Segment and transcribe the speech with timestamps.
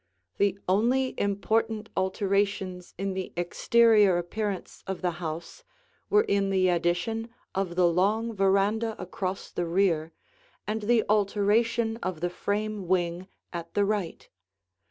[0.39, 5.63] The only important alterations in the exterior appearance of the house
[6.09, 10.11] were in the addition of the long veranda across the rear
[10.65, 14.27] and the alteration of the frame wing at the right.